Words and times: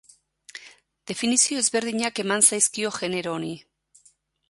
Definizio 1.11 1.61
ezberdinak 1.65 2.25
eman 2.25 2.45
zaizkio 2.51 2.97
genero 3.01 3.39
honi. 3.39 3.57